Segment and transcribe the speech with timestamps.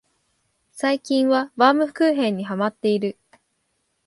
[0.71, 3.19] 最近はバウムクーヘンにハマってる